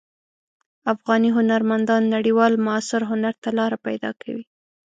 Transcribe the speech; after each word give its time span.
افغاني 0.93 1.29
هنرمندان 1.37 2.01
نړیوال 2.15 2.53
معاصر 2.65 3.01
هنر 3.11 3.33
ته 3.43 3.49
لاره 3.57 3.77
پیدا 3.87 4.11
کوي. 4.21 4.43